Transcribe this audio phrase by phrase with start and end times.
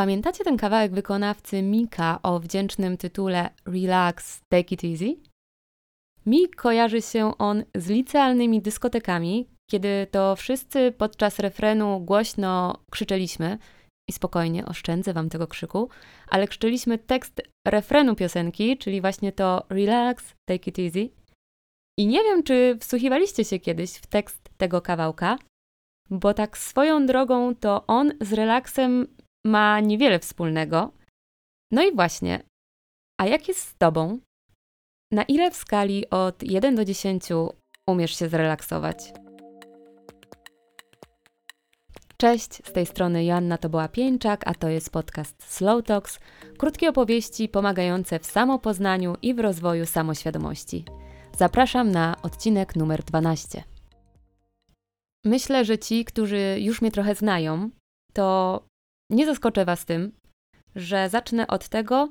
[0.00, 5.16] Pamiętacie ten kawałek wykonawcy Mika o wdzięcznym tytule Relax, Take It Easy?
[6.26, 13.58] Mi kojarzy się on z licealnymi dyskotekami, kiedy to wszyscy podczas refrenu głośno krzyczeliśmy
[14.08, 15.88] i spokojnie oszczędzę wam tego krzyku,
[16.28, 21.08] ale krzyczeliśmy tekst refrenu piosenki, czyli właśnie to Relax, Take It Easy.
[21.98, 25.38] I nie wiem, czy wsłuchiwaliście się kiedyś w tekst tego kawałka,
[26.10, 29.06] bo tak swoją drogą to on z relaksem
[29.46, 30.92] ma niewiele wspólnego.
[31.70, 32.42] No i właśnie,
[33.20, 34.18] a jak jest z tobą?
[35.12, 37.28] Na ile w skali od 1 do 10
[37.86, 39.12] umiesz się zrelaksować?
[42.16, 46.18] Cześć, z tej strony Joanna Toboła Pieńczak, a to jest podcast Slow Talks,
[46.58, 50.84] krótkie opowieści pomagające w samopoznaniu i w rozwoju samoświadomości.
[51.36, 53.64] Zapraszam na odcinek numer 12.
[55.24, 57.70] Myślę, że ci, którzy już mnie trochę znają,
[58.12, 58.62] to
[59.10, 60.12] nie zaskoczę Was tym,
[60.76, 62.08] że zacznę od tego,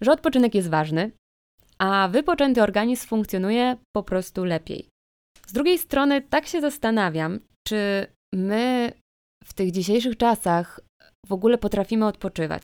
[0.00, 1.10] że odpoczynek jest ważny,
[1.78, 4.88] a wypoczęty organizm funkcjonuje po prostu lepiej.
[5.46, 8.92] Z drugiej strony, tak się zastanawiam, czy my
[9.44, 10.80] w tych dzisiejszych czasach
[11.26, 12.62] w ogóle potrafimy odpoczywać.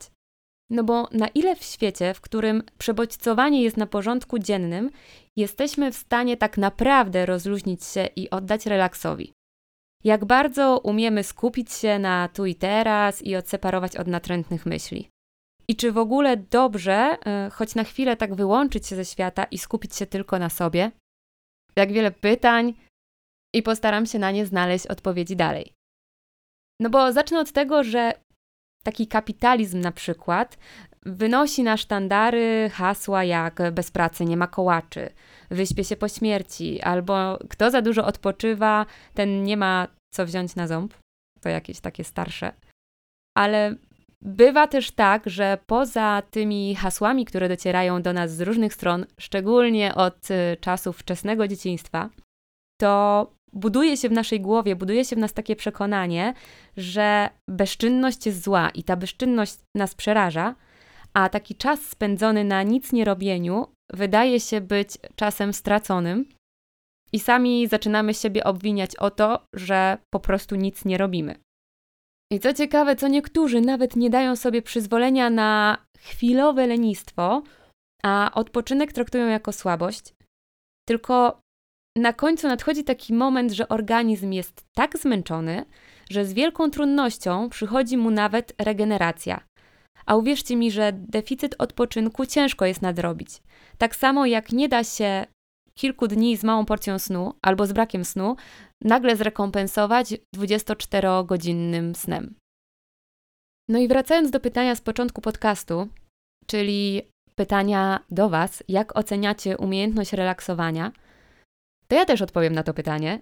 [0.70, 4.90] No bo na ile w świecie, w którym przebodźcowanie jest na porządku dziennym,
[5.36, 9.32] jesteśmy w stanie tak naprawdę rozluźnić się i oddać relaksowi?
[10.04, 15.08] Jak bardzo umiemy skupić się na tu i teraz i odseparować od natrętnych myśli?
[15.68, 19.58] I czy w ogóle dobrze, e, choć na chwilę tak wyłączyć się ze świata i
[19.58, 20.90] skupić się tylko na sobie?
[21.76, 22.74] Jak wiele pytań
[23.54, 25.72] i postaram się na nie znaleźć odpowiedzi dalej.
[26.80, 28.12] No bo zacznę od tego, że
[28.82, 30.58] taki kapitalizm na przykład
[31.06, 35.10] wynosi na sztandary hasła jak bez pracy nie ma kołaczy,
[35.50, 40.66] wyśpię się po śmierci, albo kto za dużo odpoczywa, ten nie ma co wziąć na
[40.66, 40.94] ząb.
[41.40, 42.52] To jakieś takie starsze.
[43.36, 43.74] Ale
[44.22, 49.94] bywa też tak, że poza tymi hasłami, które docierają do nas z różnych stron, szczególnie
[49.94, 52.10] od y, czasów wczesnego dzieciństwa,
[52.80, 56.34] to buduje się w naszej głowie, buduje się w nas takie przekonanie,
[56.76, 60.54] że bezczynność jest zła i ta bezczynność nas przeraża,
[61.16, 66.28] a taki czas spędzony na nic nie robieniu wydaje się być czasem straconym
[67.12, 71.34] i sami zaczynamy siebie obwiniać o to, że po prostu nic nie robimy.
[72.32, 77.42] I co ciekawe, co niektórzy nawet nie dają sobie przyzwolenia na chwilowe lenistwo,
[78.04, 80.14] a odpoczynek traktują jako słabość,
[80.88, 81.40] tylko
[81.96, 85.64] na końcu nadchodzi taki moment, że organizm jest tak zmęczony,
[86.10, 89.40] że z wielką trudnością przychodzi mu nawet regeneracja.
[90.06, 93.42] A uwierzcie mi, że deficyt odpoczynku ciężko jest nadrobić.
[93.78, 95.26] Tak samo jak nie da się
[95.74, 98.36] kilku dni z małą porcją snu albo z brakiem snu
[98.84, 102.34] nagle zrekompensować 24-godzinnym snem.
[103.68, 105.88] No i wracając do pytania z początku podcastu,
[106.46, 107.02] czyli
[107.34, 110.92] pytania do Was, jak oceniacie umiejętność relaksowania,
[111.88, 113.20] to ja też odpowiem na to pytanie,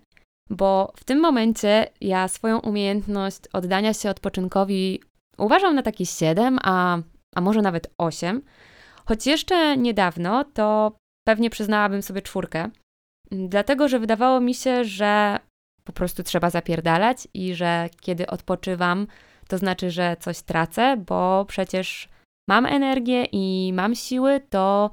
[0.51, 5.01] bo w tym momencie ja swoją umiejętność oddania się odpoczynkowi
[5.39, 6.99] uważam na takie 7, a,
[7.35, 8.43] a może nawet 8,
[9.07, 10.93] choć jeszcze niedawno to
[11.29, 12.71] pewnie przyznałabym sobie czwórkę,
[13.31, 15.39] dlatego że wydawało mi się, że
[15.85, 19.07] po prostu trzeba zapierdalać i że kiedy odpoczywam,
[19.49, 22.09] to znaczy, że coś tracę, bo przecież
[22.49, 24.91] mam energię i mam siły, to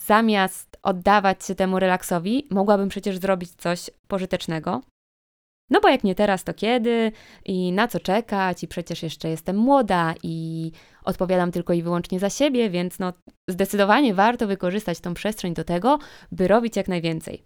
[0.00, 4.80] zamiast oddawać się temu relaksowi, mogłabym przecież zrobić coś pożytecznego.
[5.70, 7.12] No bo jak nie teraz, to kiedy?
[7.44, 10.72] I na co czekać, i przecież jeszcze jestem młoda i
[11.04, 13.12] odpowiadam tylko i wyłącznie za siebie, więc no
[13.50, 15.98] zdecydowanie warto wykorzystać tą przestrzeń do tego,
[16.32, 17.44] by robić jak najwięcej.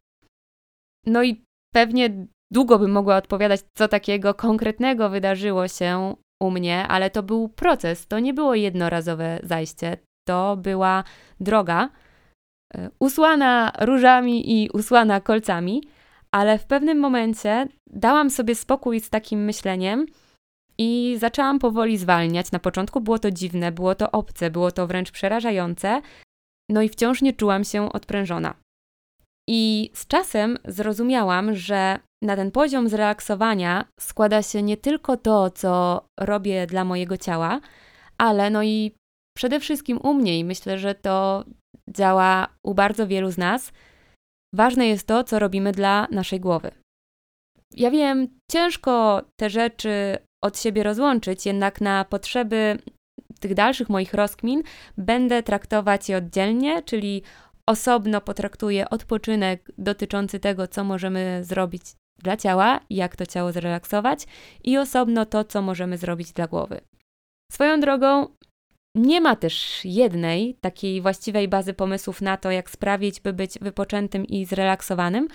[1.07, 1.45] No i
[1.75, 7.49] pewnie długo bym mogła odpowiadać, co takiego konkretnego wydarzyło się u mnie, ale to był
[7.49, 9.97] proces, to nie było jednorazowe zajście,
[10.29, 11.05] to była
[11.41, 11.89] droga
[12.75, 15.83] e, usłana różami i usłana kolcami,
[16.35, 20.07] ale w pewnym momencie dałam sobie spokój z takim myśleniem
[20.79, 22.53] i zaczęłam powoli zwalniać.
[22.53, 26.03] Na początku było to dziwne, było to obce, było to wręcz przerażające,
[26.71, 28.55] no i wciąż nie czułam się odprężona.
[29.49, 36.05] I z czasem zrozumiałam, że na ten poziom zrelaksowania składa się nie tylko to, co
[36.21, 37.61] robię dla mojego ciała,
[38.19, 38.93] ale no i
[39.37, 41.45] przede wszystkim u mnie, i myślę, że to
[41.91, 43.73] działa u bardzo wielu z nas,
[44.55, 46.71] ważne jest to, co robimy dla naszej głowy.
[47.77, 52.79] Ja wiem, ciężko te rzeczy od siebie rozłączyć, jednak na potrzeby
[53.41, 54.63] tych dalszych moich rozkmin
[54.97, 57.23] będę traktować je oddzielnie, czyli
[57.67, 61.83] osobno potraktuję odpoczynek dotyczący tego, co możemy zrobić
[62.23, 64.27] dla ciała, jak to ciało zrelaksować,
[64.65, 66.81] i osobno to, co możemy zrobić dla głowy.
[67.53, 68.27] Swoją drogą,
[68.95, 74.27] nie ma też jednej takiej właściwej bazy pomysłów na to, jak sprawić, by być wypoczętym
[74.27, 75.29] i zrelaksowanym,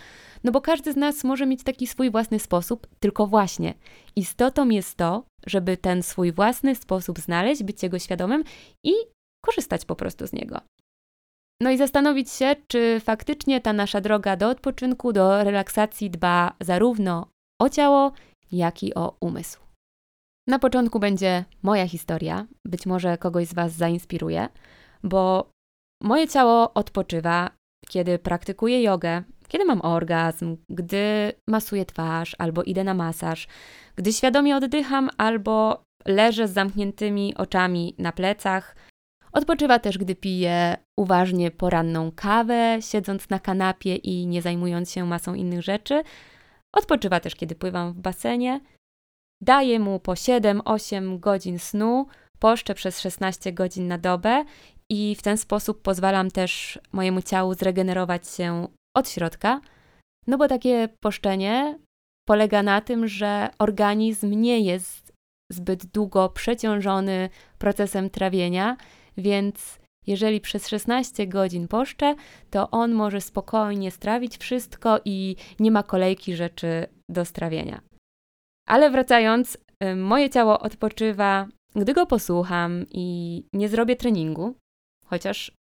[0.43, 3.73] no bo każdy z nas może mieć taki swój własny sposób, tylko właśnie
[4.15, 8.43] istotą jest to, żeby ten swój własny sposób znaleźć, być jego świadomym
[8.83, 8.93] i
[9.45, 10.59] korzystać po prostu z niego.
[11.61, 17.27] No i zastanowić się, czy faktycznie ta nasza droga do odpoczynku, do relaksacji dba zarówno
[17.61, 18.11] o ciało,
[18.51, 19.66] jak i o umysł.
[20.47, 24.49] Na początku będzie moja historia, być może kogoś z Was zainspiruje,
[25.03, 25.49] bo
[26.03, 27.49] moje ciało odpoczywa,
[27.89, 33.47] kiedy praktykuję jogę, kiedy mam orgazm, gdy masuję twarz albo idę na masaż,
[33.95, 38.75] gdy świadomie oddycham albo leżę z zamkniętymi oczami na plecach.
[39.31, 45.33] Odpoczywa też, gdy piję uważnie poranną kawę, siedząc na kanapie i nie zajmując się masą
[45.33, 46.03] innych rzeczy.
[46.75, 48.61] Odpoczywa też, kiedy pływam w basenie.
[49.41, 52.07] Daję mu po 7-8 godzin snu,
[52.39, 54.45] poszczę przez 16 godzin na dobę
[54.89, 59.61] i w ten sposób pozwalam też mojemu ciału zregenerować się od środka.
[60.27, 61.79] No bo takie poszczenie
[62.27, 65.13] polega na tym, że organizm nie jest
[65.51, 68.77] zbyt długo przeciążony procesem trawienia,
[69.17, 72.15] więc jeżeli przez 16 godzin poszczę,
[72.49, 77.81] to on może spokojnie strawić wszystko i nie ma kolejki rzeczy do strawienia.
[78.67, 79.57] Ale wracając,
[79.95, 84.55] moje ciało odpoczywa, gdy go posłucham i nie zrobię treningu,
[85.05, 85.51] chociaż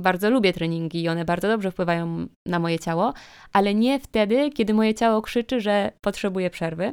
[0.00, 3.14] bardzo lubię treningi i one bardzo dobrze wpływają na moje ciało,
[3.52, 6.92] ale nie wtedy, kiedy moje ciało krzyczy, że potrzebuje przerwy.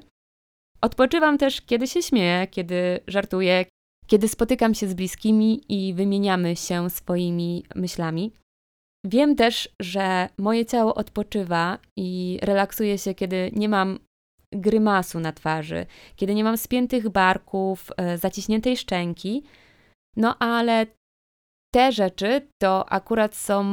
[0.82, 3.66] Odpoczywam też, kiedy się śmieję, kiedy żartuję,
[4.08, 8.34] kiedy spotykam się z bliskimi i wymieniamy się swoimi myślami.
[9.06, 14.00] Wiem też, że moje ciało odpoczywa i relaksuje się, kiedy nie mam
[14.56, 15.86] grymasu na twarzy,
[16.16, 19.44] kiedy nie mam spiętych barków, e, zaciśniętej szczęki.
[20.16, 20.88] No ale
[21.74, 23.66] te rzeczy to akurat są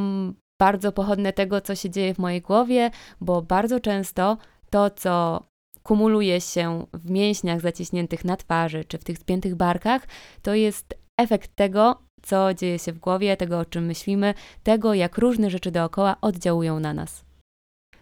[0.61, 2.91] bardzo pochodne tego, co się dzieje w mojej głowie,
[3.21, 4.39] bo bardzo często
[4.71, 5.45] to, co
[5.83, 10.07] kumuluje się w mięśniach zaciśniętych na twarzy czy w tych spiętych barkach,
[10.43, 15.19] to jest efekt tego, co dzieje się w głowie, tego, o czym myślimy, tego, jak
[15.19, 17.30] różne rzeczy dookoła oddziałują na nas.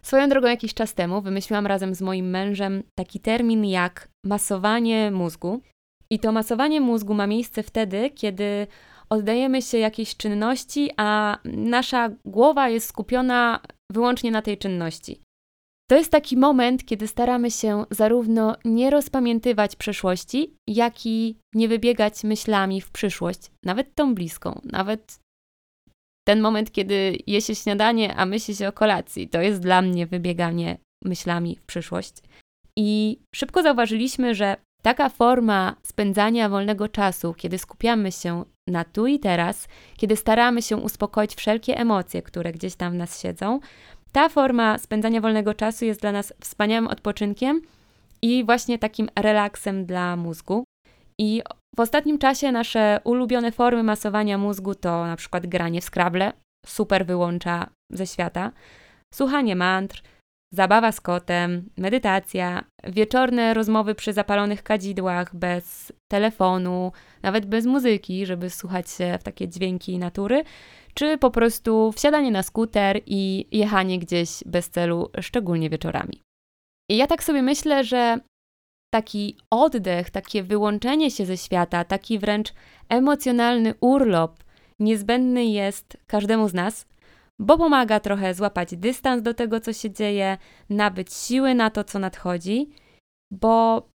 [0.09, 5.61] Swoją drogą jakiś czas temu wymyśliłam razem z moim mężem taki termin jak masowanie mózgu.
[6.11, 8.67] I to masowanie mózgu ma miejsce wtedy, kiedy
[9.11, 13.61] oddajemy się jakiejś czynności, a nasza głowa jest skupiona
[13.93, 15.21] wyłącznie na tej czynności.
[15.91, 22.25] To jest taki moment, kiedy staramy się zarówno nie rozpamiętywać przeszłości, jak i nie wybiegać
[22.25, 25.21] myślami w przyszłość, nawet tą bliską, nawet
[26.29, 29.29] ten moment, kiedy je się śniadanie, a myśli się o kolacji.
[29.29, 32.15] To jest dla mnie wybieganie myślami w przyszłość.
[32.77, 39.19] I szybko zauważyliśmy, że taka forma spędzania wolnego czasu, kiedy skupiamy się na tu i
[39.19, 43.61] teraz, kiedy staramy się uspokoić wszelkie emocje, które gdzieś tam w nas siedzą,
[44.13, 47.61] ta forma spędzania wolnego czasu jest dla nas wspaniałym odpoczynkiem
[48.23, 50.65] i właśnie takim relaksem dla mózgu.
[51.19, 51.43] I
[51.77, 56.33] w ostatnim czasie nasze ulubione formy masowania mózgu to na przykład granie w Scrabble,
[56.67, 58.53] super wyłącza ze świata,
[59.15, 60.03] słuchanie mantr,
[60.55, 66.93] zabawa z kotem, medytacja, wieczorne rozmowy przy zapalonych kadzidłach, bez telefonu,
[67.23, 70.45] nawet bez muzyki, żeby słuchać się w takie dźwięki natury,
[70.95, 76.23] czy po prostu wsiadanie na skuter i jechanie gdzieś bez celu, szczególnie wieczorami.
[76.91, 78.19] I ja tak sobie myślę, że
[78.91, 82.53] taki oddech, takie wyłączenie się ze świata, taki wręcz
[82.89, 84.45] emocjonalny urlop
[84.81, 86.87] niezbędny jest każdemu z nas,
[87.39, 90.39] bo pomaga trochę złapać dystans do tego, co się dzieje,
[90.71, 92.71] nabyć siły na to, co nadchodzi,
[93.31, 93.89] bo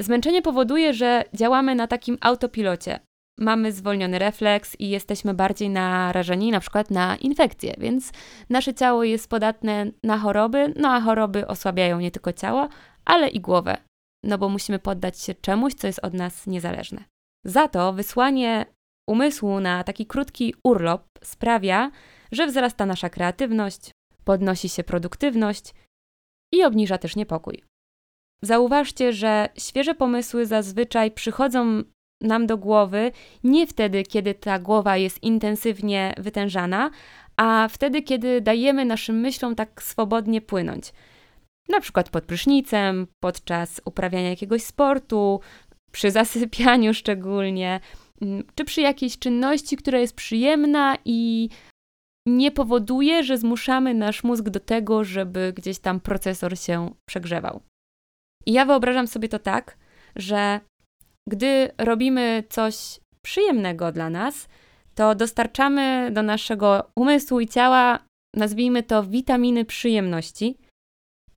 [0.00, 3.00] zmęczenie powoduje, że działamy na takim autopilocie.
[3.38, 8.12] Mamy zwolniony refleks i jesteśmy bardziej narażeni na przykład na infekcje, więc
[8.50, 12.68] nasze ciało jest podatne na choroby, no a choroby osłabiają nie tylko ciało,
[13.04, 13.76] ale i głowę,
[14.24, 17.04] no bo musimy poddać się czemuś, co jest od nas niezależne.
[17.44, 18.66] Za to wysłanie
[19.08, 21.90] umysłu na taki krótki urlop sprawia,
[22.32, 23.90] że wzrasta nasza kreatywność,
[24.24, 25.74] podnosi się produktywność
[26.54, 27.62] i obniża też niepokój.
[28.42, 31.82] Zauważcie, że świeże pomysły zazwyczaj przychodzą
[32.20, 33.12] nam do głowy
[33.44, 36.90] nie wtedy, kiedy ta głowa jest intensywnie wytężana,
[37.36, 40.92] a wtedy, kiedy dajemy naszym myślom tak swobodnie płynąć.
[41.68, 45.40] Na przykład pod prysznicem, podczas uprawiania jakiegoś sportu,
[45.92, 47.80] przy zasypianiu szczególnie,
[48.22, 51.48] mm, czy przy jakiejś czynności, która jest przyjemna i
[52.26, 57.60] nie powoduje, że zmuszamy nasz mózg do tego, żeby gdzieś tam procesor się przegrzewał.
[58.46, 59.76] I ja wyobrażam sobie to tak,
[60.16, 60.60] że
[61.28, 64.48] gdy robimy coś przyjemnego dla nas,
[64.94, 67.98] to dostarczamy do naszego umysłu i ciała,
[68.34, 70.58] nazwijmy to, witaminy przyjemności.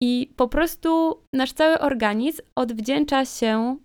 [0.01, 3.77] I po prostu nasz cały organizm odwdzięcza się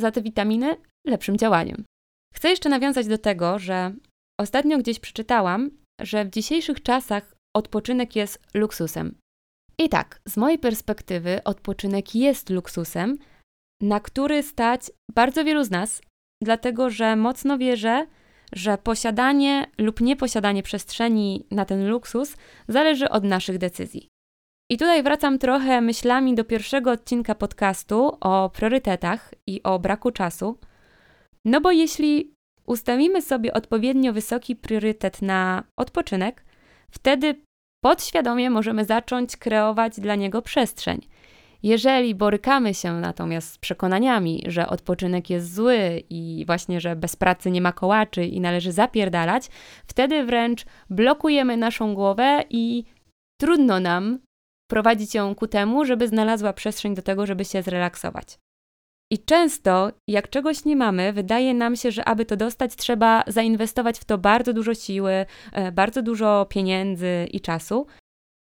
[0.00, 0.76] za te witaminy
[1.06, 1.84] lepszym działaniem.
[2.34, 3.94] Chcę jeszcze nawiązać do tego, że
[4.40, 9.14] ostatnio gdzieś przeczytałam, że w dzisiejszych czasach odpoczynek jest luksusem.
[9.78, 13.18] I tak, z mojej perspektywy, odpoczynek jest luksusem,
[13.82, 16.02] na który stać bardzo wielu z nas,
[16.42, 18.06] dlatego że mocno wierzę,
[18.52, 22.36] że posiadanie lub nieposiadanie przestrzeni na ten luksus
[22.68, 24.08] zależy od naszych decyzji.
[24.70, 30.58] I tutaj wracam trochę myślami do pierwszego odcinka podcastu o priorytetach i o braku czasu.
[31.44, 32.34] No bo jeśli
[32.66, 36.44] ustawimy sobie odpowiednio wysoki priorytet na odpoczynek,
[36.90, 37.34] wtedy
[37.84, 41.00] podświadomie możemy zacząć kreować dla niego przestrzeń.
[41.62, 47.50] Jeżeli borykamy się natomiast z przekonaniami, że odpoczynek jest zły i właśnie, że bez pracy
[47.50, 49.48] nie ma kołaczy i należy zapierdalać,
[49.86, 52.84] wtedy wręcz blokujemy naszą głowę i
[53.40, 54.18] trudno nam
[54.70, 58.38] prowadzić ją ku temu, żeby znalazła przestrzeń do tego, żeby się zrelaksować.
[59.12, 63.98] I często, jak czegoś nie mamy, wydaje nam się, że aby to dostać, trzeba zainwestować
[63.98, 67.86] w to bardzo dużo siły, e, bardzo dużo pieniędzy i czasu.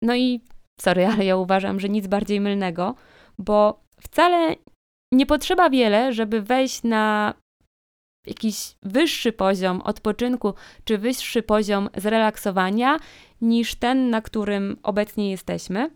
[0.03, 0.41] No i
[0.81, 2.95] sorry, ale ja uważam, że nic bardziej mylnego,
[3.39, 4.57] bo wcale
[5.13, 7.35] nie potrzeba wiele, żeby wejść na
[8.27, 10.55] jakiś wyższy poziom odpoczynku
[10.85, 12.99] czy wyższy poziom zrelaksowania
[13.41, 15.91] niż ten, na którym obecnie jesteśmy.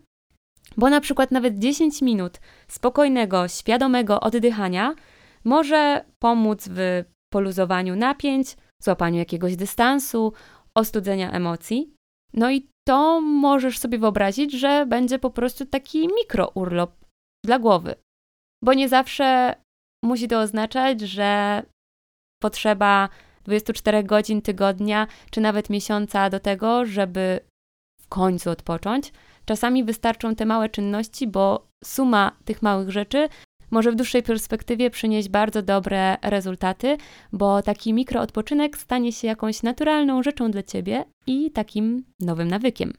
[0.77, 4.95] Bo na przykład nawet 10 minut spokojnego, świadomego oddychania
[5.43, 10.33] może pomóc w poluzowaniu napięć, złapaniu jakiegoś dystansu,
[10.75, 11.93] ostudzenia emocji.
[12.33, 16.91] No i to możesz sobie wyobrazić, że będzie po prostu taki mikrourlop
[17.45, 17.95] dla głowy.
[18.63, 19.55] Bo nie zawsze
[20.03, 21.63] musi to oznaczać, że
[22.41, 23.09] potrzeba
[23.43, 27.39] 24 godzin tygodnia, czy nawet miesiąca do tego, żeby
[28.01, 29.11] w końcu odpocząć.
[29.49, 33.29] Czasami wystarczą te małe czynności, bo suma tych małych rzeczy
[33.71, 36.97] może w dłuższej perspektywie przynieść bardzo dobre rezultaty,
[37.33, 42.93] bo taki mikroodpoczynek stanie się jakąś naturalną rzeczą dla ciebie i takim nowym nawykiem.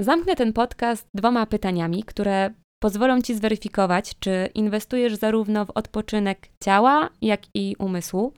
[0.00, 7.10] Zamknę ten podcast dwoma pytaniami, które pozwolą ci zweryfikować, czy inwestujesz zarówno w odpoczynek ciała,
[7.22, 8.32] jak i umysłu.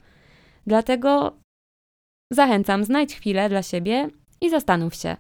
[0.66, 1.36] Dlatego
[2.32, 4.08] zachęcam, znajdź chwilę dla siebie
[4.40, 5.16] i zastanów się,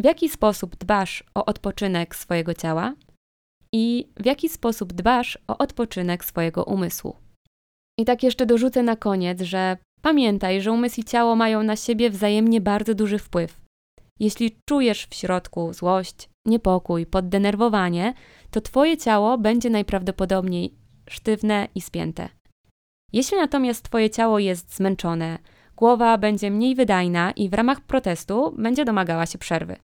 [0.00, 2.94] w jaki sposób dbasz o odpoczynek swojego ciała
[3.72, 7.16] i w jaki sposób dbasz o odpoczynek swojego umysłu.
[7.98, 12.10] I tak jeszcze dorzucę na koniec, że pamiętaj, że umysł i ciało mają na siebie
[12.10, 13.60] wzajemnie bardzo duży wpływ.
[14.20, 18.14] Jeśli czujesz w środku złość, niepokój, poddenerwowanie,
[18.50, 20.74] to twoje ciało będzie najprawdopodobniej
[21.10, 22.28] sztywne i spięte.
[23.12, 25.38] Jeśli natomiast twoje ciało jest zmęczone,
[25.76, 29.76] głowa będzie mniej wydajna i w ramach protestu będzie domagała się przerwy.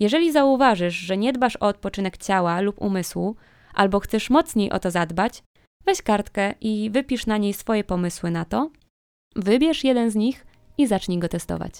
[0.00, 3.36] Jeżeli zauważysz, że nie dbasz o odpoczynek ciała lub umysłu,
[3.74, 5.42] albo chcesz mocniej o to zadbać,
[5.86, 8.70] weź kartkę i wypisz na niej swoje pomysły na to.
[9.36, 10.46] Wybierz jeden z nich
[10.78, 11.72] i zacznij go testować.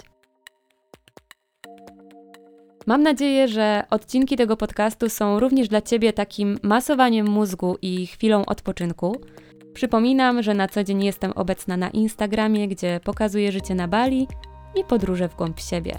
[2.87, 8.47] Mam nadzieję, że odcinki tego podcastu są również dla Ciebie takim masowaniem mózgu i chwilą
[8.47, 9.21] odpoczynku.
[9.75, 14.27] Przypominam, że na co dzień jestem obecna na Instagramie, gdzie pokazuję życie na Bali
[14.77, 15.99] i podróże w głąb siebie.